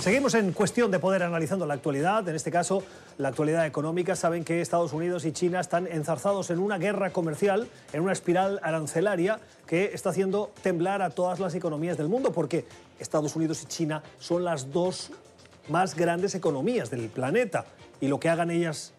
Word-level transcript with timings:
Seguimos 0.00 0.32
en 0.32 0.52
cuestión 0.52 0.90
de 0.90 0.98
poder 0.98 1.22
analizando 1.22 1.66
la 1.66 1.74
actualidad, 1.74 2.26
en 2.26 2.34
este 2.34 2.50
caso 2.50 2.82
la 3.18 3.28
actualidad 3.28 3.66
económica. 3.66 4.16
Saben 4.16 4.44
que 4.44 4.62
Estados 4.62 4.94
Unidos 4.94 5.26
y 5.26 5.32
China 5.32 5.60
están 5.60 5.86
enzarzados 5.86 6.48
en 6.48 6.58
una 6.58 6.78
guerra 6.78 7.10
comercial, 7.10 7.68
en 7.92 8.00
una 8.00 8.12
espiral 8.12 8.60
arancelaria 8.62 9.40
que 9.66 9.90
está 9.92 10.08
haciendo 10.08 10.52
temblar 10.62 11.02
a 11.02 11.10
todas 11.10 11.38
las 11.38 11.54
economías 11.54 11.98
del 11.98 12.08
mundo, 12.08 12.32
porque 12.32 12.64
Estados 12.98 13.36
Unidos 13.36 13.62
y 13.62 13.66
China 13.66 14.02
son 14.18 14.42
las 14.42 14.72
dos 14.72 15.12
más 15.68 15.94
grandes 15.94 16.34
economías 16.34 16.88
del 16.88 17.10
planeta 17.10 17.66
y 18.00 18.08
lo 18.08 18.18
que 18.18 18.30
hagan 18.30 18.50
ellas 18.50 18.94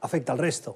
afecta 0.00 0.32
al 0.32 0.38
resto. 0.38 0.74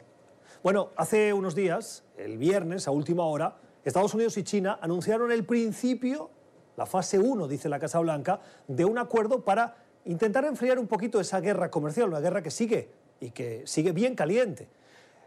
Bueno, 0.62 0.91
hace 0.96 1.32
unos 1.32 1.54
días, 1.54 2.04
el 2.18 2.36
viernes 2.36 2.89
a 2.89 2.91
última 2.91 3.25
hora, 3.25 3.57
Estados 3.86 4.12
Unidos 4.12 4.36
y 4.36 4.45
China 4.45 4.79
anunciaron 4.82 5.32
el 5.32 5.45
principio 5.45 6.30
la 6.77 6.86
fase 6.86 7.18
1, 7.18 7.48
dice 7.48 7.68
la 7.68 7.79
Casa 7.79 7.98
Blanca, 8.00 8.41
de 8.68 8.84
un 8.84 8.98
acuerdo 8.98 9.45
para 9.45 9.77
intentar 10.04 10.45
enfriar 10.45 10.79
un 10.79 10.86
poquito 10.86 11.21
esa 11.21 11.40
guerra 11.40 11.71
comercial, 11.71 12.08
una 12.08 12.21
guerra 12.21 12.43
que 12.43 12.50
sigue 12.50 12.90
y 13.21 13.30
que 13.30 13.63
sigue 13.67 13.93
bien 13.93 14.14
caliente. 14.14 14.68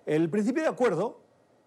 El 0.05 0.30
principio 0.30 0.63
de 0.63 0.70
acuerdo 0.70 1.20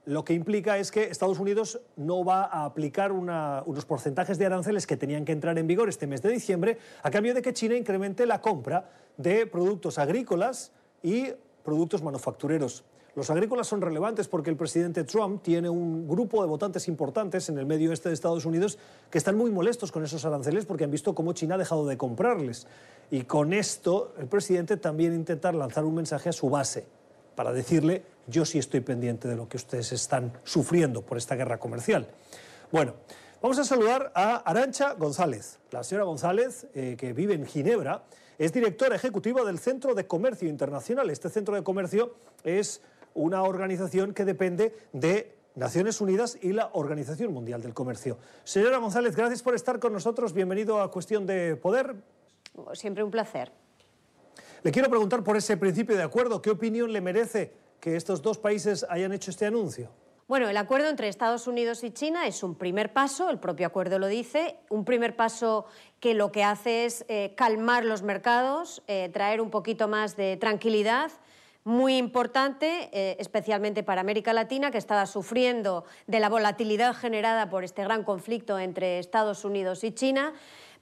lo 0.04 0.24
que 0.24 0.32
implica 0.32 0.78
es 0.78 0.90
que 0.90 1.04
Estados 1.04 1.38
Unidos 1.38 1.80
no 1.96 2.24
va 2.24 2.44
a 2.44 2.64
aplicar 2.64 3.12
unos 3.12 3.84
porcentajes 3.84 4.38
de 4.38 4.46
aranceles 4.46 4.86
que 4.86 4.96
tenían 4.96 5.24
que 5.24 5.32
entrar 5.32 5.58
en 5.58 5.66
vigor 5.66 5.88
este 5.88 6.06
mes 6.06 6.22
de 6.22 6.30
diciembre, 6.30 6.78
a 7.02 7.10
cambio 7.10 7.34
de 7.34 7.42
que 7.42 7.52
China 7.52 7.76
incremente 7.76 8.24
la 8.24 8.40
compra 8.40 8.90
de 9.18 9.46
productos 9.46 9.98
agrícolas 9.98 10.72
y 11.02 11.32
productos 11.62 12.02
manufactureros. 12.02 12.84
Los 13.14 13.30
agrícolas 13.30 13.66
son 13.66 13.80
relevantes 13.80 14.28
porque 14.28 14.50
el 14.50 14.56
presidente 14.56 15.04
Trump 15.04 15.42
tiene 15.42 15.68
un 15.68 16.06
grupo 16.06 16.40
de 16.42 16.48
votantes 16.48 16.86
importantes 16.88 17.48
en 17.48 17.58
el 17.58 17.66
medio 17.66 17.92
este 17.92 18.08
de 18.08 18.14
Estados 18.14 18.44
Unidos 18.44 18.78
que 19.10 19.18
están 19.18 19.36
muy 19.36 19.50
molestos 19.50 19.90
con 19.90 20.04
esos 20.04 20.24
aranceles 20.24 20.66
porque 20.66 20.84
han 20.84 20.90
visto 20.90 21.14
cómo 21.14 21.32
China 21.32 21.56
ha 21.56 21.58
dejado 21.58 21.86
de 21.86 21.96
comprarles. 21.96 22.66
Y 23.10 23.22
con 23.22 23.52
esto 23.52 24.14
el 24.18 24.26
presidente 24.26 24.76
también 24.76 25.14
intenta 25.14 25.50
lanzar 25.52 25.84
un 25.84 25.94
mensaje 25.94 26.28
a 26.28 26.32
su 26.32 26.48
base 26.48 26.86
para 27.34 27.52
decirle 27.52 28.04
yo 28.26 28.44
sí 28.44 28.58
estoy 28.58 28.80
pendiente 28.80 29.26
de 29.26 29.36
lo 29.36 29.48
que 29.48 29.56
ustedes 29.56 29.92
están 29.92 30.32
sufriendo 30.44 31.02
por 31.02 31.16
esta 31.18 31.34
guerra 31.34 31.58
comercial. 31.58 32.06
Bueno, 32.70 32.94
vamos 33.40 33.58
a 33.58 33.64
saludar 33.64 34.12
a 34.14 34.36
Arancha 34.36 34.94
González. 34.94 35.58
La 35.70 35.82
señora 35.82 36.04
González, 36.04 36.66
eh, 36.74 36.96
que 36.98 37.12
vive 37.12 37.34
en 37.34 37.46
Ginebra, 37.46 38.04
es 38.38 38.52
directora 38.52 38.96
ejecutiva 38.96 39.44
del 39.44 39.58
Centro 39.58 39.94
de 39.94 40.06
Comercio 40.06 40.48
Internacional. 40.48 41.10
Este 41.10 41.28
centro 41.28 41.54
de 41.54 41.62
comercio 41.62 42.14
es 42.44 42.82
una 43.18 43.42
organización 43.42 44.14
que 44.14 44.24
depende 44.24 44.72
de 44.92 45.36
Naciones 45.56 46.00
Unidas 46.00 46.38
y 46.40 46.52
la 46.52 46.70
Organización 46.72 47.32
Mundial 47.32 47.60
del 47.60 47.74
Comercio. 47.74 48.16
Señora 48.44 48.78
González, 48.78 49.16
gracias 49.16 49.42
por 49.42 49.56
estar 49.56 49.80
con 49.80 49.92
nosotros. 49.92 50.32
Bienvenido 50.32 50.80
a 50.80 50.90
Cuestión 50.90 51.26
de 51.26 51.56
Poder. 51.56 51.96
Siempre 52.74 53.02
un 53.02 53.10
placer. 53.10 53.50
Le 54.62 54.70
quiero 54.70 54.88
preguntar 54.88 55.24
por 55.24 55.36
ese 55.36 55.56
principio 55.56 55.96
de 55.96 56.04
acuerdo. 56.04 56.40
¿Qué 56.40 56.50
opinión 56.50 56.92
le 56.92 57.00
merece 57.00 57.52
que 57.80 57.96
estos 57.96 58.22
dos 58.22 58.38
países 58.38 58.86
hayan 58.88 59.12
hecho 59.12 59.32
este 59.32 59.46
anuncio? 59.46 59.90
Bueno, 60.28 60.48
el 60.48 60.56
acuerdo 60.56 60.88
entre 60.88 61.08
Estados 61.08 61.48
Unidos 61.48 61.82
y 61.82 61.90
China 61.90 62.26
es 62.28 62.44
un 62.44 62.54
primer 62.54 62.92
paso, 62.92 63.30
el 63.30 63.38
propio 63.38 63.66
acuerdo 63.66 63.98
lo 63.98 64.06
dice, 64.06 64.58
un 64.68 64.84
primer 64.84 65.16
paso 65.16 65.66
que 65.98 66.14
lo 66.14 66.30
que 66.30 66.44
hace 66.44 66.84
es 66.84 67.04
eh, 67.08 67.34
calmar 67.36 67.84
los 67.84 68.02
mercados, 68.02 68.82
eh, 68.86 69.08
traer 69.12 69.40
un 69.40 69.50
poquito 69.50 69.88
más 69.88 70.16
de 70.16 70.36
tranquilidad 70.36 71.10
muy 71.68 71.98
importante, 71.98 72.88
eh, 72.92 73.16
especialmente 73.20 73.82
para 73.82 74.00
América 74.00 74.32
Latina, 74.32 74.70
que 74.70 74.78
estaba 74.78 75.04
sufriendo 75.04 75.84
de 76.06 76.18
la 76.18 76.30
volatilidad 76.30 76.94
generada 76.94 77.50
por 77.50 77.62
este 77.62 77.84
gran 77.84 78.04
conflicto 78.04 78.58
entre 78.58 78.98
Estados 78.98 79.44
Unidos 79.44 79.84
y 79.84 79.92
China. 79.92 80.32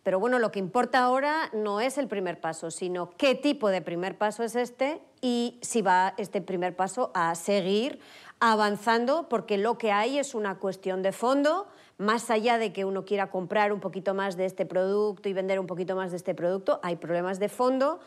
Pero 0.05 0.21
bueno, 0.21 0.39
lo 0.39 0.53
que 0.53 0.61
importa 0.61 1.01
ahora 1.01 1.51
no 1.53 1.81
es 1.81 1.99
el 1.99 2.07
primer 2.07 2.41
paso, 2.41 2.71
sino 2.71 3.11
qué 3.11 3.35
tipo 3.35 3.71
de 3.71 3.83
primer 3.83 4.17
paso 4.17 4.45
es 4.45 4.55
este 4.55 5.03
y 5.21 5.59
si 5.61 5.83
va 5.83 6.15
este 6.19 6.41
primer 6.41 6.77
paso 6.77 7.11
a 7.15 7.35
seguir 7.35 7.99
avanzando, 8.39 9.29
porque 9.29 9.59
lo 9.59 9.79
que 9.79 9.91
hay 9.91 10.21
es 10.21 10.37
una 10.37 10.59
cuestión 10.59 11.03
de 11.03 11.11
fondo, 11.11 11.67
más 11.99 12.31
allá 12.31 12.59
de 12.59 12.73
que 12.73 12.85
uno 12.85 13.05
quiera 13.05 13.31
comprar 13.31 13.73
un 13.73 13.81
poquito 13.81 14.15
más 14.15 14.37
de 14.37 14.45
este 14.45 14.67
producto 14.67 15.29
y 15.29 15.33
vender 15.33 15.59
un 15.59 15.67
poquito 15.67 15.97
más 15.97 16.13
de 16.13 16.19
este 16.19 16.37
producto, 16.37 16.79
hay 16.85 16.95
problemas 16.95 17.41
de 17.41 17.49
fondo 17.49 17.99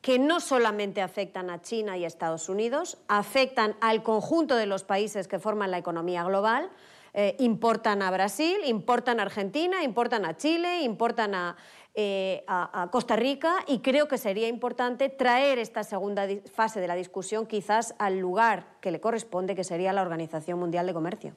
que 0.00 0.18
no 0.18 0.40
solamente 0.40 1.02
afectan 1.02 1.50
a 1.50 1.60
China 1.60 1.96
y 1.96 2.04
a 2.04 2.06
Estados 2.06 2.48
Unidos, 2.48 2.98
afectan 3.08 3.76
al 3.80 4.02
conjunto 4.02 4.56
de 4.56 4.66
los 4.66 4.84
países 4.84 5.28
que 5.28 5.38
forman 5.38 5.70
la 5.70 5.78
economía 5.78 6.24
global, 6.24 6.70
eh, 7.12 7.36
importan 7.40 8.02
a 8.02 8.10
Brasil, 8.10 8.58
importan 8.66 9.18
a 9.18 9.24
Argentina, 9.24 9.82
importan 9.82 10.24
a 10.24 10.36
Chile, 10.36 10.82
importan 10.82 11.56
eh, 11.94 12.44
a, 12.46 12.88
Costa 12.92 13.16
Rica 13.16 13.56
y 13.66 13.80
creo 13.80 14.06
que 14.06 14.16
sería 14.16 14.48
importante 14.48 15.08
traer 15.08 15.58
esta 15.58 15.82
segunda 15.82 16.26
fase 16.52 16.80
de 16.80 16.86
la 16.86 16.94
discusión 16.94 17.46
quizás 17.46 17.94
al 17.98 18.20
lugar 18.20 18.76
que 18.80 18.92
le 18.92 19.00
corresponde, 19.00 19.56
que 19.56 19.64
sería 19.64 19.92
la 19.92 20.02
Organización 20.02 20.60
Mundial 20.60 20.86
de 20.86 20.94
Comercio. 20.94 21.34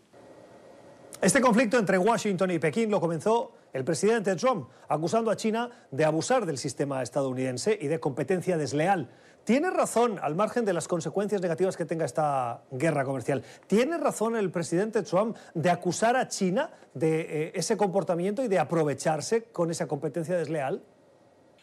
Este 1.21 1.41
conflicto 1.41 1.77
entre 1.79 1.97
Washington 1.97 2.51
y 2.51 2.59
Pekín 2.59 2.91
lo 2.91 3.01
comenzó 3.01 3.53
el 3.73 3.83
presidente 3.83 4.35
Trump, 4.35 4.69
acusando 4.87 5.31
a 5.31 5.35
China 5.35 5.69
de 5.91 6.05
abusar 6.05 6.45
del 6.45 6.57
sistema 6.57 7.01
estadounidense 7.01 7.77
y 7.79 7.87
de 7.87 7.99
competencia 7.99 8.57
desleal. 8.57 9.09
¿Tiene 9.43 9.69
razón, 9.71 10.19
al 10.21 10.35
margen 10.35 10.63
de 10.63 10.71
las 10.71 10.87
consecuencias 10.87 11.41
negativas 11.41 11.75
que 11.75 11.83
tenga 11.83 12.05
esta 12.05 12.61
guerra 12.71 13.03
comercial, 13.03 13.43
tiene 13.67 13.97
razón 13.97 14.37
el 14.37 14.51
presidente 14.51 15.01
Trump 15.01 15.35
de 15.53 15.69
acusar 15.69 16.15
a 16.15 16.29
China 16.29 16.69
de 16.93 17.21
eh, 17.21 17.51
ese 17.55 17.75
comportamiento 17.75 18.41
y 18.41 18.47
de 18.47 18.59
aprovecharse 18.59 19.45
con 19.45 19.69
esa 19.69 19.85
competencia 19.85 20.37
desleal? 20.37 20.81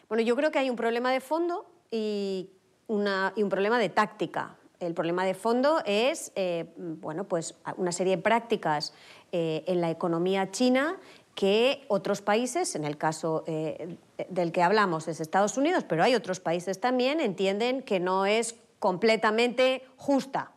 Bueno, 0.07 0.21
yo 0.21 0.35
creo 0.35 0.51
que 0.51 0.59
hay 0.59 0.69
un 0.69 0.75
problema 0.75 1.11
de 1.11 1.21
fondo 1.21 1.65
y, 1.89 2.51
un 2.87 3.49
problema 3.49 3.79
de 3.79 3.87
táctica. 3.87 4.57
El 4.79 4.93
problema 4.93 5.23
de 5.25 5.33
fondo 5.33 5.81
es 5.85 6.33
eh, 6.35 6.65
bueno, 6.75 7.23
pues 7.23 7.55
una 7.77 7.93
serie 7.93 8.17
de 8.17 8.21
prácticas 8.21 8.93
eh, 9.31 9.63
en 9.67 9.79
la 9.79 9.89
economía 9.89 10.51
china 10.51 10.99
que 11.41 11.85
otros 11.87 12.21
países, 12.21 12.75
en 12.75 12.83
el 12.83 12.99
caso 12.99 13.43
eh, 13.47 13.97
del 14.29 14.51
que 14.51 14.61
hablamos 14.61 15.07
es 15.07 15.19
Estados 15.19 15.57
Unidos, 15.57 15.83
pero 15.89 16.03
hay 16.03 16.13
otros 16.13 16.39
países 16.39 16.79
también, 16.79 17.19
entienden 17.19 17.81
que 17.81 17.99
no 17.99 18.27
es 18.27 18.57
completamente 18.77 19.83
justa 19.97 20.51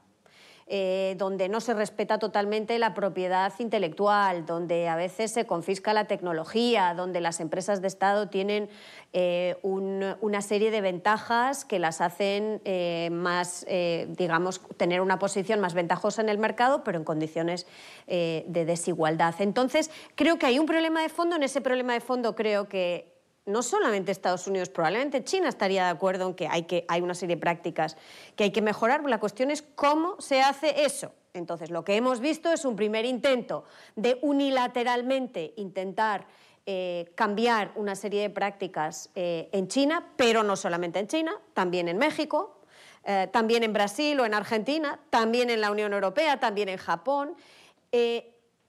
eh, 0.66 1.14
donde 1.18 1.50
no 1.50 1.60
se 1.60 1.74
respeta 1.74 2.18
totalmente 2.18 2.78
la 2.78 2.94
propiedad 2.94 3.52
intelectual, 3.58 4.46
donde 4.46 4.88
a 4.88 4.96
veces 4.96 5.30
se 5.30 5.46
confisca 5.46 5.92
la 5.92 6.06
tecnología, 6.06 6.94
donde 6.94 7.20
las 7.20 7.40
empresas 7.40 7.82
de 7.82 7.88
Estado 7.88 8.28
tienen 8.28 8.70
eh, 9.12 9.56
una 9.62 10.40
serie 10.40 10.70
de 10.70 10.80
ventajas 10.80 11.66
que 11.66 11.78
las 11.78 12.00
hacen 12.00 12.62
eh, 12.64 13.10
más, 13.12 13.66
digamos, 14.08 14.60
tener 14.76 15.00
una 15.00 15.18
posición 15.18 15.60
más 15.60 15.74
ventajosa 15.74 16.22
en 16.22 16.30
el 16.30 16.38
mercado, 16.38 16.82
pero 16.82 16.98
en 16.98 17.04
condiciones 17.04 17.66
de 18.06 18.64
desigualdad. 18.66 19.34
Entonces, 19.40 19.90
creo 20.14 20.38
que 20.38 20.46
hay 20.46 20.58
un 20.58 20.66
problema 20.66 21.02
de 21.02 21.08
fondo. 21.08 21.36
En 21.36 21.42
ese 21.42 21.60
problema 21.60 21.92
de 21.92 22.00
fondo 22.00 22.34
creo 22.34 22.68
que 22.68 23.13
no 23.46 23.62
solamente 23.62 24.10
Estados 24.10 24.46
Unidos, 24.46 24.70
probablemente 24.70 25.22
China 25.22 25.48
estaría 25.48 25.84
de 25.84 25.90
acuerdo 25.90 26.28
en 26.28 26.34
que 26.34 26.48
hay, 26.48 26.62
que 26.62 26.84
hay 26.88 27.02
una 27.02 27.14
serie 27.14 27.36
de 27.36 27.40
prácticas 27.40 27.96
que 28.36 28.44
hay 28.44 28.52
que 28.52 28.62
mejorar. 28.62 29.04
La 29.04 29.20
cuestión 29.20 29.50
es 29.50 29.62
cómo 29.62 30.20
se 30.20 30.40
hace 30.40 30.84
eso. 30.84 31.12
Entonces, 31.34 31.70
lo 31.70 31.84
que 31.84 31.96
hemos 31.96 32.20
visto 32.20 32.52
es 32.52 32.64
un 32.64 32.76
primer 32.76 33.04
intento 33.04 33.64
de 33.96 34.18
unilateralmente 34.22 35.52
intentar 35.56 36.26
eh, 36.66 37.12
cambiar 37.14 37.72
una 37.74 37.94
serie 37.94 38.22
de 38.22 38.30
prácticas 38.30 39.10
eh, 39.14 39.50
en 39.52 39.68
China, 39.68 40.12
pero 40.16 40.42
no 40.42 40.56
solamente 40.56 40.98
en 40.98 41.08
China, 41.08 41.38
también 41.52 41.88
en 41.88 41.98
México, 41.98 42.60
eh, 43.04 43.28
también 43.32 43.64
en 43.64 43.74
Brasil 43.74 44.18
o 44.20 44.24
en 44.24 44.32
Argentina, 44.32 44.98
también 45.10 45.50
en 45.50 45.60
la 45.60 45.70
Unión 45.70 45.92
Europea, 45.92 46.40
también 46.40 46.70
en 46.70 46.78
Japón. 46.78 47.34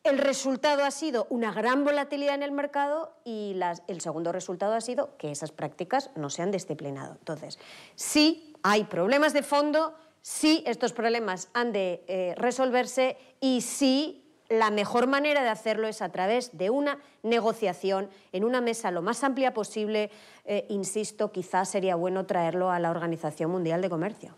El 0.05 0.19
resultado 0.19 0.83
ha 0.85 0.91
sido 0.91 1.25
una 1.31 1.51
gran 1.51 1.83
volatilidad 1.83 2.35
en 2.35 2.43
el 2.43 2.51
mercado 2.51 3.11
y 3.25 3.59
el 3.87 4.01
segundo 4.01 4.31
resultado 4.31 4.75
ha 4.75 4.81
sido 4.81 5.17
que 5.17 5.31
esas 5.31 5.51
prácticas 5.51 6.11
no 6.15 6.29
se 6.29 6.43
han 6.43 6.51
disciplinado. 6.51 7.13
Entonces, 7.17 7.57
sí 7.95 8.53
hay 8.61 8.83
problemas 8.83 9.33
de 9.33 9.41
fondo, 9.41 9.95
sí 10.21 10.63
estos 10.67 10.93
problemas 10.93 11.49
han 11.55 11.71
de 11.71 12.03
eh, 12.07 12.35
resolverse 12.37 13.17
y 13.41 13.61
sí 13.61 14.31
la 14.47 14.69
mejor 14.69 15.07
manera 15.07 15.41
de 15.41 15.49
hacerlo 15.49 15.87
es 15.87 16.03
a 16.03 16.09
través 16.09 16.55
de 16.55 16.69
una 16.69 16.99
negociación 17.23 18.07
en 18.31 18.43
una 18.43 18.61
mesa 18.61 18.91
lo 18.91 19.01
más 19.01 19.23
amplia 19.23 19.55
posible. 19.55 20.11
Eh, 20.45 20.67
insisto, 20.69 21.31
quizás 21.31 21.69
sería 21.69 21.95
bueno 21.95 22.27
traerlo 22.27 22.69
a 22.69 22.77
la 22.77 22.91
Organización 22.91 23.49
Mundial 23.49 23.81
de 23.81 23.89
Comercio. 23.89 24.35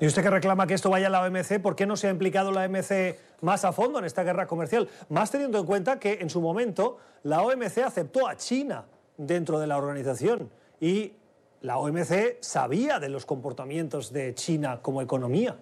Y 0.00 0.06
usted 0.06 0.22
que 0.22 0.30
reclama 0.30 0.66
que 0.66 0.74
esto 0.74 0.90
vaya 0.90 1.06
a 1.06 1.10
la 1.10 1.22
OMC, 1.22 1.60
¿por 1.62 1.76
qué 1.76 1.86
no 1.86 1.96
se 1.96 2.08
ha 2.08 2.10
implicado 2.10 2.50
la 2.50 2.64
OMC 2.64 3.16
más 3.42 3.64
a 3.64 3.72
fondo 3.72 4.00
en 4.00 4.04
esta 4.04 4.24
guerra 4.24 4.46
comercial? 4.46 4.88
Más 5.08 5.30
teniendo 5.30 5.58
en 5.58 5.66
cuenta 5.66 6.00
que 6.00 6.18
en 6.20 6.30
su 6.30 6.40
momento 6.40 6.98
la 7.22 7.42
OMC 7.42 7.78
aceptó 7.78 8.26
a 8.26 8.36
China 8.36 8.86
dentro 9.16 9.60
de 9.60 9.68
la 9.68 9.76
organización 9.76 10.50
y 10.80 11.12
la 11.60 11.78
OMC 11.78 12.38
sabía 12.40 12.98
de 12.98 13.08
los 13.08 13.24
comportamientos 13.24 14.12
de 14.12 14.34
China 14.34 14.80
como 14.82 15.00
economía. 15.00 15.56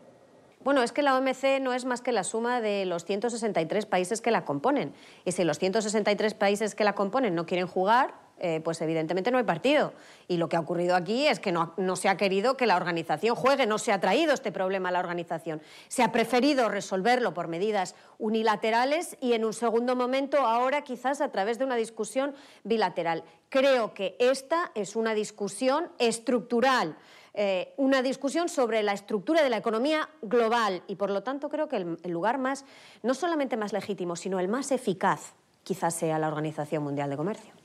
Bueno, 0.64 0.82
es 0.82 0.92
que 0.92 1.02
la 1.02 1.16
OMC 1.16 1.60
no 1.60 1.72
es 1.72 1.84
más 1.84 2.00
que 2.00 2.12
la 2.12 2.24
suma 2.24 2.60
de 2.60 2.86
los 2.86 3.04
163 3.04 3.84
países 3.84 4.20
que 4.20 4.30
la 4.30 4.44
componen. 4.44 4.94
Y 5.24 5.32
si 5.32 5.44
los 5.44 5.58
163 5.58 6.34
países 6.34 6.74
que 6.74 6.84
la 6.84 6.94
componen 6.94 7.34
no 7.34 7.46
quieren 7.46 7.66
jugar, 7.66 8.14
eh, 8.44 8.60
pues 8.62 8.80
evidentemente 8.80 9.30
no 9.30 9.38
hay 9.38 9.44
partido. 9.44 9.92
Y 10.26 10.36
lo 10.36 10.48
que 10.48 10.56
ha 10.56 10.60
ocurrido 10.60 10.96
aquí 10.96 11.28
es 11.28 11.38
que 11.38 11.52
no, 11.52 11.72
se 11.94 12.08
ha 12.08 12.16
querido 12.16 12.56
que 12.56 12.66
la 12.66 12.74
organización 12.74 13.36
juegue, 13.36 13.66
no 13.68 13.78
se 13.78 13.92
ha 13.92 14.00
traído 14.00 14.34
este 14.34 14.50
problema 14.50 14.88
a 14.88 14.92
la 14.92 14.98
organización. 14.98 15.62
Se 15.86 16.02
ha 16.02 16.10
preferido 16.10 16.68
resolverlo 16.68 17.34
por 17.34 17.46
medidas 17.46 17.94
unilaterales 18.18 19.16
y 19.20 19.34
en 19.34 19.44
un 19.44 19.52
segundo 19.52 19.94
momento 19.94 20.38
ahora 20.38 20.82
quizás 20.82 21.20
a 21.20 21.30
través 21.30 21.60
de 21.60 21.66
una 21.66 21.76
discusión 21.76 22.34
bilateral. 22.64 23.22
Creo 23.48 23.94
que 23.94 24.16
esta 24.18 24.72
es 24.74 24.96
una 24.96 25.14
discusión 25.14 25.92
estructural. 26.00 26.96
Eh, 27.34 27.72
una 27.76 28.02
discusión 28.02 28.48
sobre 28.48 28.82
la 28.82 28.92
estructura 28.92 29.42
de 29.42 29.50
la 29.50 29.56
economía 29.56 30.08
global 30.20 30.82
y 30.88 30.96
por 30.96 31.10
lo 31.10 31.22
tanto 31.22 31.48
creo 31.48 31.68
que 31.68 31.76
el, 31.76 31.96
el 32.02 32.10
lugar 32.10 32.38
más, 32.38 32.66
no 33.02 33.14
solamente 33.14 33.56
más 33.56 33.72
legítimo, 33.72 34.16
sino 34.16 34.40
el 34.40 34.48
más 34.48 34.72
eficaz 34.72 35.32
quizás 35.62 35.94
sea 35.94 36.18
la 36.18 36.28
Organización 36.28 36.82
Mundial 36.82 37.08
de 37.08 37.16
Comercio. 37.16 37.61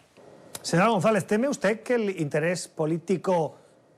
Señora 0.62 0.90
González, 0.90 1.26
¿teme 1.26 1.48
usted 1.48 1.82
que 1.82 1.96
el 1.96 2.20
interés 2.20 2.68
político 2.68 3.56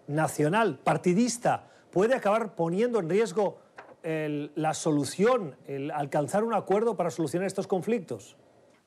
nacional, 0.08 0.78
partidista, 0.78 1.68
puede 1.92 2.16
acabar 2.16 2.56
poniendo 2.56 3.00
en 3.00 3.10
riesgo 3.10 3.58
la 4.04 4.74
solución, 4.74 5.56
el 5.68 5.92
alcanzar 5.92 6.44
un 6.44 6.54
acuerdo 6.54 6.96
para 6.96 7.10
solucionar 7.10 7.48
estos 7.48 7.68
conflictos? 7.68 8.38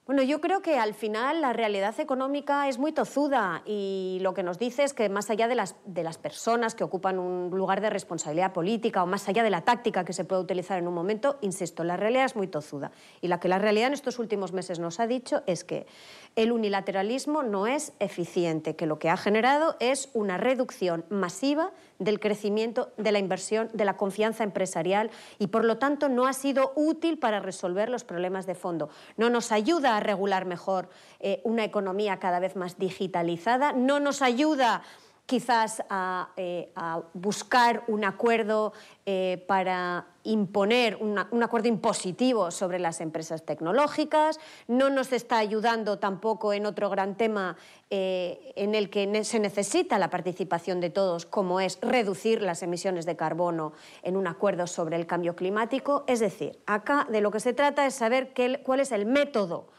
Bueno, 0.05 0.25
yo 0.25 0.41
creo 0.41 0.63
que 0.63 0.81
al 0.81 0.95
final 0.95 1.41
la 1.41 1.53
realidad 1.53 2.01
económica 2.01 2.69
es 2.69 2.77
muy 2.77 2.91
tozuda 2.91 3.63
y 3.65 4.19
lo 4.21 4.35
que 4.35 4.43
nos 4.43 4.59
dice 4.59 4.83
es 4.83 4.95
que 4.95 5.09
más 5.09 5.31
allá 5.31 5.47
de 5.47 5.55
las, 5.55 5.77
de 5.85 6.03
las 6.03 6.19
personas 6.19 6.75
que 6.75 6.83
ocupan 6.83 7.21
un 7.21 7.57
lugar 7.57 7.81
de 7.81 7.89
responsabilidad 7.89 8.53
política 8.53 9.05
o 9.05 9.07
más 9.07 9.29
allá 9.29 9.45
de 9.45 9.51
la 9.51 9.61
táctica 9.61 10.05
que 10.05 10.13
se 10.13 10.25
puede 10.25 10.43
utilizar 10.43 10.77
en 10.77 10.89
un 10.89 10.95
momento, 10.95 11.39
insisto, 11.41 11.85
la 11.85 11.97
realidad 11.97 12.25
es 12.25 12.35
muy 12.35 12.49
tozuda. 12.49 12.91
Y 13.21 13.29
la 13.29 13.39
que 13.39 13.47
la 13.47 13.61
realidad 13.61 13.87
en 13.87 13.93
estos 13.93 14.19
últimos 14.19 14.53
meses 14.53 14.81
nos 14.81 14.99
ha 14.99 15.07
dicho 15.07 15.45
es 15.47 15.63
que 15.63 15.87
el 16.35 16.51
unilateralismo 16.51 17.45
no 17.45 17.69
es 17.69 17.93
eficiente, 18.01 18.75
que 18.75 18.87
lo 18.87 18.99
que 18.99 19.09
ha 19.09 19.17
generado 19.17 19.77
es 19.79 20.09
una 20.15 20.37
reducción 20.37 21.05
masiva 21.11 21.71
del 22.01 22.19
crecimiento, 22.19 22.91
de 22.97 23.13
la 23.13 23.21
inversión, 23.21 23.71
de 23.73 23.85
la 23.85 23.97
confianza 23.97 24.43
empresarial 24.43 25.13
y 25.39 25.47
por 25.47 25.65
lo 25.65 25.79
tanto 25.79 26.09
no 26.09 26.27
ha 26.27 26.33
sido 26.33 26.73
útil 26.75 27.19
para 27.19 27.39
resolver 27.39 27.89
los 27.89 28.03
problemas 28.03 28.47
de 28.47 28.57
fondo. 28.57 28.89
No 29.17 29.31
nos 29.31 29.53
ayuda 29.53 29.92
a 29.97 30.01
regular 30.01 30.45
mejor 30.45 30.89
eh, 31.25 31.41
una 31.45 31.65
economía 31.65 32.19
cada 32.19 32.41
vez 32.41 32.57
más 32.57 32.79
digitalizada, 32.79 33.73
no 33.73 34.01
nos 34.01 34.23
ayuda 34.23 34.83
quizás 35.25 35.83
a, 35.89 36.31
eh, 36.37 36.73
buscar 37.15 37.85
un 37.87 38.05
acuerdo 38.05 38.73
eh, 39.07 39.45
para 39.47 40.07
imponer 40.25 40.97
un 40.97 41.43
acuerdo 41.43 41.69
impositivo 41.69 42.51
sobre 42.51 42.79
las 42.79 43.01
empresas 43.01 43.45
tecnológicas, 43.45 44.41
no 44.67 44.91
nos 44.91 45.13
está 45.13 45.39
ayudando 45.39 45.99
tampoco 45.99 46.53
en 46.53 46.67
otro 46.67 46.91
gran 46.91 47.17
tema 47.17 47.57
en 47.91 48.75
el 48.75 48.89
que 48.89 49.25
se 49.25 49.41
necesita 49.41 49.99
la 49.99 50.11
participación 50.11 50.81
de 50.81 50.91
todos, 50.91 51.27
como 51.27 51.61
es 51.61 51.79
reducir 51.83 52.41
las 52.43 52.63
emisiones 52.63 53.05
de 53.05 53.17
carbono 53.17 53.73
en 54.03 54.17
un 54.17 54.27
acuerdo 54.27 54.67
sobre 54.67 54.97
el 54.97 55.07
cambio 55.07 55.35
climático. 55.35 56.05
Es 56.07 56.21
decir, 56.21 56.59
acá 56.67 57.07
de 57.11 57.21
lo 57.21 57.31
que 57.31 57.41
se 57.41 57.53
trata 57.53 57.87
es 57.87 57.95
saber 57.95 58.33
qué, 58.33 58.63
cuál 58.63 58.81
es 58.81 58.93
el 58.93 59.07
método 59.07 59.73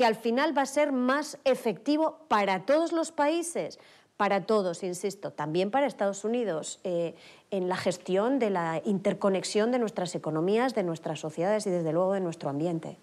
que 0.00 0.06
al 0.06 0.16
final 0.16 0.56
va 0.56 0.62
a 0.62 0.66
ser 0.66 0.92
más 0.92 1.36
efectivo 1.44 2.20
para 2.26 2.64
todos 2.64 2.90
los 2.90 3.12
países, 3.12 3.78
para 4.16 4.46
todos, 4.46 4.82
insisto, 4.82 5.30
también 5.30 5.70
para 5.70 5.86
Estados 5.86 6.24
Unidos, 6.24 6.80
eh, 6.84 7.14
en 7.50 7.68
la 7.68 7.76
gestión 7.76 8.38
de 8.38 8.48
la 8.48 8.80
interconexión 8.86 9.70
de 9.72 9.78
nuestras 9.78 10.14
economías, 10.14 10.74
de 10.74 10.84
nuestras 10.84 11.20
sociedades 11.20 11.66
y 11.66 11.70
desde 11.70 11.92
luego 11.92 12.14
de 12.14 12.20
nuestro 12.20 12.48
ambiente. 12.48 12.96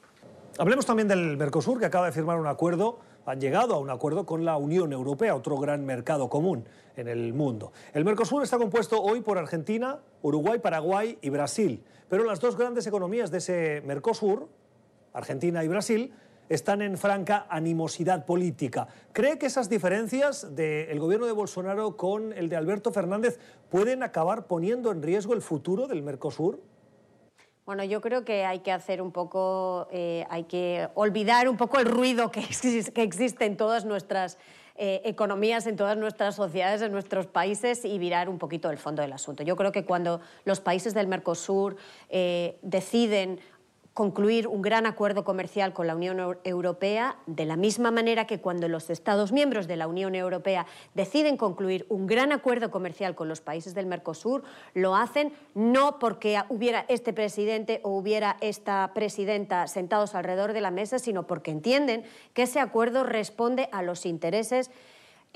Hablemos 0.57 0.87
también 0.87 1.07
del 1.07 1.37
Mercosur, 1.37 1.77
que 1.77 1.85
acaba 1.85 2.07
de 2.07 2.13
firmar 2.13 2.39
un 2.39 2.47
acuerdo, 2.47 2.97
han 3.27 3.39
llegado 3.39 3.75
a 3.75 3.77
un 3.77 3.91
acuerdo 3.91 4.25
con 4.25 4.43
la 4.43 4.57
Unión 4.57 4.91
Europea, 4.91 5.35
otro 5.35 5.55
gran 5.57 5.85
mercado 5.85 6.29
común 6.29 6.65
en 6.95 7.07
el 7.07 7.31
mundo. 7.31 7.73
El 7.93 8.05
Mercosur 8.05 8.41
está 8.41 8.57
compuesto 8.57 8.99
hoy 8.99 9.21
por 9.21 9.37
Argentina, 9.37 9.99
Uruguay, 10.23 10.57
Paraguay 10.57 11.19
y 11.21 11.29
Brasil, 11.29 11.83
pero 12.09 12.23
las 12.23 12.39
dos 12.39 12.57
grandes 12.57 12.87
economías 12.87 13.29
de 13.29 13.37
ese 13.37 13.83
Mercosur, 13.85 14.49
Argentina 15.13 15.63
y 15.63 15.67
Brasil, 15.67 16.11
están 16.49 16.81
en 16.81 16.97
franca 16.97 17.45
animosidad 17.49 18.25
política. 18.25 18.87
¿Cree 19.13 19.37
que 19.37 19.45
esas 19.45 19.69
diferencias 19.69 20.55
del 20.55 20.99
gobierno 20.99 21.25
de 21.25 21.33
Bolsonaro 21.33 21.97
con 21.97 22.33
el 22.33 22.49
de 22.49 22.55
Alberto 22.55 22.91
Fernández 22.91 23.39
pueden 23.69 24.03
acabar 24.03 24.47
poniendo 24.47 24.91
en 24.91 25.01
riesgo 25.01 25.33
el 25.33 25.41
futuro 25.41 25.87
del 25.87 26.03
Mercosur? 26.03 26.59
Bueno, 27.65 27.83
yo 27.83 27.99
creo 27.99 28.23
que 28.23 28.45
hay 28.45 28.59
que 28.59 28.71
hacer 28.71 29.01
un 29.01 29.11
poco, 29.11 29.89
eh, 29.91 30.25
hay 30.29 30.45
que 30.45 30.87
olvidar 30.93 31.49
un 31.49 31.57
poco 31.57 31.79
el 31.79 31.85
ruido 31.85 32.31
que, 32.31 32.39
existe 32.95 33.45
en 33.45 33.57
todas 33.57 33.83
nuestras 33.83 34.37
eh, 34.77 35.01
economías, 35.03 35.67
en 35.67 35.75
todas 35.75 35.97
nuestras 35.97 36.35
sociedades, 36.35 36.81
en 36.81 36.93
nuestros 36.93 37.27
países 37.27 37.83
y 37.83 37.97
virar 37.99 38.29
un 38.29 38.37
poquito 38.37 38.69
el 38.69 38.77
fondo 38.77 39.01
del 39.01 39.11
asunto. 39.11 39.43
Yo 39.43 39.57
creo 39.57 39.73
que 39.73 39.83
cuando 39.83 40.21
los 40.45 40.61
países 40.61 40.93
del 40.93 41.07
Mercosur 41.07 41.75
eh, 42.09 42.57
deciden 42.61 43.41
concluir 43.97 44.47
un 44.47 44.61
gran 44.61 44.85
acuerdo 44.85 45.23
comercial 45.23 45.73
con 45.73 45.87
la 45.87 45.95
Unión 45.95 46.37
Europea, 46.43 47.17
de 47.25 47.45
la 47.45 47.55
misma 47.55 47.89
manera 47.89 48.27
que 48.27 48.39
cuando 48.39 48.67
los 48.67 48.91
Estados 48.91 49.31
miembros 49.31 49.65
de 49.65 49.75
la 49.75 49.87
Unión 49.87 50.13
Europea 50.13 50.67
deciden 50.93 51.35
concluir 51.35 51.87
un 51.89 52.05
gran 52.05 52.31
acuerdo 52.31 52.69
comercial 52.69 53.15
con 53.15 53.27
los 53.27 53.41
países 53.41 53.73
del 53.73 53.87
Mercosur, 53.87 54.43
lo 54.75 54.95
hacen 54.95 55.33
no 55.55 55.97
porque 55.97 56.39
hubiera 56.49 56.85
este 56.89 57.11
presidente 57.11 57.79
o 57.81 57.97
hubiera 57.97 58.37
esta 58.39 58.91
presidenta 58.93 59.65
sentados 59.65 60.13
alrededor 60.13 60.53
de 60.53 60.61
la 60.61 60.69
mesa, 60.69 60.99
sino 60.99 61.25
porque 61.25 61.49
entienden 61.49 62.03
que 62.35 62.43
ese 62.43 62.59
acuerdo 62.59 63.03
responde 63.03 63.67
a 63.71 63.81
los 63.81 64.05
intereses 64.05 64.69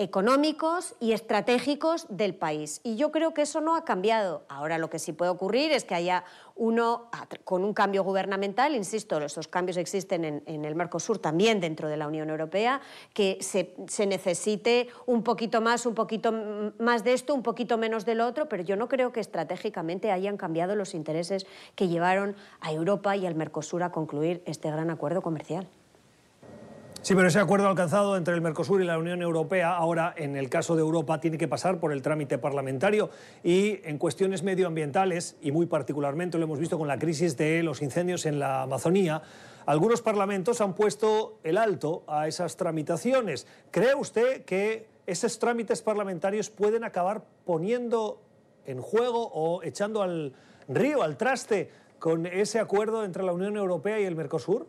económicos 0.01 0.95
y 0.99 1.11
estratégicos 1.11 2.07
del 2.09 2.33
país. 2.33 2.81
Y 2.83 2.95
yo 2.95 3.11
creo 3.11 3.33
que 3.33 3.43
eso 3.43 3.61
no 3.61 3.75
ha 3.75 3.85
cambiado. 3.85 4.43
Ahora 4.49 4.79
lo 4.79 4.89
que 4.89 4.97
sí 4.97 5.13
puede 5.13 5.29
ocurrir 5.29 5.71
es 5.71 5.85
que 5.85 5.93
haya 5.93 6.23
uno, 6.55 7.09
con 7.43 7.63
un 7.63 7.73
cambio 7.73 8.03
gubernamental, 8.03 8.75
insisto, 8.75 9.19
esos 9.19 9.47
cambios 9.47 9.77
existen 9.77 10.43
en, 10.45 10.65
el 10.65 10.75
Mercosur 10.75 11.19
también 11.19 11.59
dentro 11.59 11.87
de 11.87 11.97
la 11.97 12.07
Unión 12.07 12.29
Europea, 12.29 12.81
que 13.13 13.37
se, 13.41 13.75
se, 13.87 14.07
necesite 14.07 14.87
un 15.05 15.23
poquito 15.23 15.61
más, 15.61 15.85
un 15.85 15.93
poquito 15.93 16.33
más 16.79 17.03
de 17.03 17.13
esto, 17.13 17.35
un 17.35 17.43
poquito 17.43 17.77
menos 17.77 18.03
del 18.03 18.21
otro, 18.21 18.49
pero 18.49 18.63
yo 18.63 18.75
no 18.75 18.87
creo 18.87 19.11
que 19.11 19.19
estratégicamente 19.19 20.11
hayan 20.11 20.37
cambiado 20.37 20.75
los 20.75 20.95
intereses 20.95 21.45
que 21.75 21.87
llevaron 21.87 22.35
a 22.59 22.71
Europa 22.71 23.15
y 23.15 23.25
al 23.25 23.35
Mercosur 23.35 23.83
a 23.83 23.91
concluir 23.91 24.41
este 24.45 24.71
gran 24.71 24.89
acuerdo 24.89 25.21
comercial. 25.21 25.67
Sí, 27.03 27.15
pero 27.15 27.29
ese 27.29 27.39
acuerdo 27.39 27.67
alcanzado 27.67 28.15
entre 28.15 28.35
el 28.35 28.41
Mercosur 28.41 28.79
y 28.79 28.85
la 28.85 28.99
Unión 28.99 29.23
Europea 29.23 29.75
ahora, 29.75 30.13
en 30.15 30.35
el 30.35 30.49
caso 30.49 30.75
de 30.75 30.81
Europa, 30.81 31.19
tiene 31.19 31.39
que 31.39 31.47
pasar 31.47 31.79
por 31.79 31.91
el 31.93 32.03
trámite 32.03 32.37
parlamentario 32.37 33.09
y 33.43 33.79
en 33.85 33.97
cuestiones 33.97 34.43
medioambientales, 34.43 35.35
y 35.41 35.51
muy 35.51 35.65
particularmente 35.65 36.37
lo 36.37 36.43
hemos 36.43 36.59
visto 36.59 36.77
con 36.77 36.87
la 36.87 36.99
crisis 36.99 37.35
de 37.37 37.63
los 37.63 37.81
incendios 37.81 38.27
en 38.27 38.37
la 38.37 38.61
Amazonía, 38.61 39.23
algunos 39.65 40.03
parlamentos 40.03 40.61
han 40.61 40.75
puesto 40.75 41.39
el 41.43 41.57
alto 41.57 42.03
a 42.05 42.27
esas 42.27 42.55
tramitaciones. 42.55 43.47
¿Cree 43.71 43.95
usted 43.95 44.45
que 44.45 44.85
esos 45.07 45.39
trámites 45.39 45.81
parlamentarios 45.81 46.51
pueden 46.51 46.83
acabar 46.83 47.23
poniendo 47.45 48.21
en 48.67 48.79
juego 48.79 49.27
o 49.33 49.63
echando 49.63 50.03
al 50.03 50.33
río, 50.67 51.01
al 51.01 51.17
traste, 51.17 51.71
con 51.97 52.27
ese 52.27 52.59
acuerdo 52.59 53.03
entre 53.05 53.23
la 53.23 53.33
Unión 53.33 53.57
Europea 53.57 53.99
y 53.99 54.05
el 54.05 54.15
Mercosur? 54.15 54.67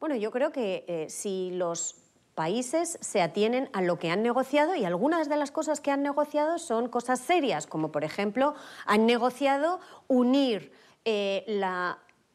Bueno, 0.00 0.14
yo 0.14 0.30
creo 0.30 0.52
que 0.52 0.84
eh, 0.86 1.06
si 1.10 1.50
los 1.50 1.96
países 2.36 2.98
se 3.00 3.20
atienen 3.20 3.68
a 3.72 3.82
lo 3.82 3.98
que 3.98 4.10
han 4.10 4.22
negociado 4.22 4.76
y 4.76 4.84
algunas 4.84 5.28
de 5.28 5.36
las 5.36 5.50
cosas 5.50 5.80
que 5.80 5.90
han 5.90 6.04
negociado 6.04 6.60
son 6.60 6.88
cosas 6.88 7.18
serias, 7.18 7.66
como 7.66 7.90
por 7.90 8.04
ejemplo 8.04 8.54
han 8.86 9.06
negociado 9.06 9.80
unir 10.06 10.70
eh, 11.04 11.44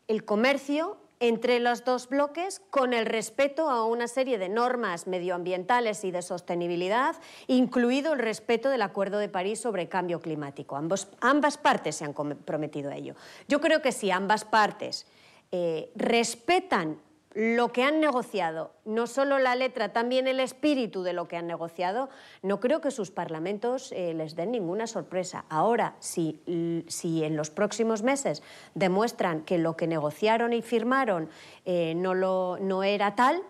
el 0.09 0.25
comercio 0.25 0.97
entre 1.21 1.61
los 1.61 1.85
dos 1.85 2.09
bloques 2.09 2.59
con 2.69 2.93
el 2.93 3.05
respeto 3.05 3.69
a 3.69 3.85
una 3.85 4.09
serie 4.09 4.37
de 4.37 4.49
normas 4.49 5.07
medioambientales 5.07 6.03
y 6.03 6.11
de 6.11 6.21
sostenibilidad, 6.21 7.15
incluido 7.47 8.11
el 8.11 8.19
respeto 8.19 8.67
del 8.67 8.81
Acuerdo 8.81 9.19
de 9.19 9.29
París 9.29 9.61
sobre 9.61 9.87
cambio 9.87 10.19
climático. 10.19 10.75
Ambas 10.75 11.57
partes 11.57 11.95
se 11.95 12.03
han 12.03 12.11
comprometido 12.11 12.91
a 12.91 12.97
ello. 12.97 13.15
Yo 13.47 13.61
creo 13.61 13.81
que 13.81 13.93
si 13.93 14.11
ambas 14.11 14.43
partes 14.43 15.07
eh, 15.53 15.93
respetan 15.95 16.99
lo 17.33 17.71
que 17.71 17.83
han 17.83 17.99
negociado, 17.99 18.71
no 18.85 19.07
solo 19.07 19.39
la 19.39 19.55
letra, 19.55 19.91
también 19.91 20.27
el 20.27 20.39
espíritu 20.39 21.03
de 21.03 21.13
lo 21.13 21.27
que 21.27 21.37
han 21.37 21.47
negociado, 21.47 22.09
no 22.41 22.59
creo 22.59 22.79
que 22.81 22.91
sus 22.91 23.11
parlamentos 23.11 23.91
eh, 23.91 24.13
les 24.13 24.35
den 24.35 24.51
ninguna 24.51 24.85
sorpresa. 24.87 25.45
Ahora, 25.49 25.95
si, 25.99 26.41
si, 26.87 27.23
en 27.23 27.35
los 27.35 27.49
próximos 27.49 28.03
meses 28.03 28.43
demuestran 28.75 29.41
que 29.41 29.57
lo 29.57 29.75
que 29.75 29.87
negociaron 29.87 30.53
y 30.53 30.61
firmaron 30.61 31.29
eh, 31.65 31.93
no, 31.95 32.13
lo, 32.13 32.57
no 32.59 32.83
era 32.83 33.15
tal, 33.15 33.43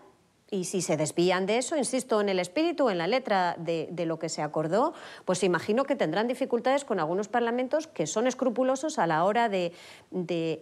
y 0.50 0.64
si 0.64 0.82
se 0.82 0.96
desvían 0.96 1.46
de 1.46 1.58
eso, 1.58 1.76
insisto, 1.76 2.20
en 2.20 2.28
el 2.28 2.38
espíritu, 2.38 2.88
en 2.88 2.98
la 2.98 3.06
letra 3.06 3.56
de, 3.58 3.88
lo 4.06 4.18
que 4.18 4.28
se 4.28 4.40
acordó, 4.40 4.94
pues 5.24 5.42
imagino 5.42 5.84
que 5.84 5.96
tendrán 5.96 6.28
dificultades 6.28 6.84
con 6.84 7.00
algunos 7.00 7.28
parlamentos 7.28 7.86
que 7.88 8.06
son 8.06 8.26
escrupulosos 8.26 8.98
a 8.98 9.06
la 9.06 9.24
hora 9.24 9.48
de, 9.48 9.72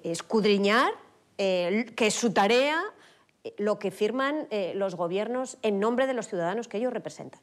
escudriñar, 0.02 0.92
eh, 1.36 1.86
que 1.94 2.10
su 2.10 2.32
tarea, 2.32 2.82
lo 3.58 3.78
que 3.78 3.90
firman 3.90 4.46
eh, 4.50 4.72
los 4.74 4.94
gobiernos 4.94 5.58
en 5.62 5.80
nombre 5.80 6.06
de 6.06 6.14
los 6.14 6.28
ciudadanos 6.28 6.68
que 6.68 6.78
ellos 6.78 6.92
representan. 6.92 7.40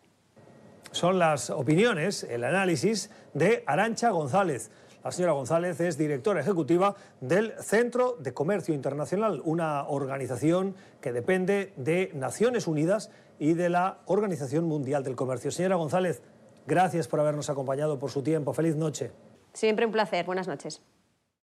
Son 0.92 1.20
las 1.20 1.50
opiniones, 1.50 2.24
el 2.24 2.44
análisis 2.44 3.12
de 3.34 3.64
Arancha 3.68 4.10
González. 4.10 4.72
La 5.04 5.12
señora 5.12 5.34
González 5.34 5.80
es 5.80 5.98
directora 5.98 6.42
ejecutiva 6.42 6.96
del 7.22 7.54
Centro 7.62 8.18
de 8.20 8.34
Comercio 8.34 8.74
Internacional, 8.74 9.42
una 9.46 9.88
organización 9.88 10.76
que 11.00 11.14
depende 11.14 11.74
de 11.78 12.12
Naciones 12.14 12.68
Unidas 12.68 13.12
y 13.38 13.54
de 13.54 13.70
la 13.70 14.00
Organización 14.06 14.66
Mundial 14.66 15.04
del 15.04 15.16
Comercio. 15.16 15.52
Señora 15.52 15.76
González, 15.76 16.22
gracias 16.68 17.08
por 17.08 17.20
habernos 17.20 17.50
acompañado, 17.50 17.98
por 17.98 18.12
su 18.12 18.24
tiempo. 18.24 18.54
Feliz 18.54 18.76
noche. 18.76 19.12
Siempre 19.54 19.86
un 19.86 19.92
placer. 19.92 20.26
Buenas 20.26 20.48
noches. 20.48 20.82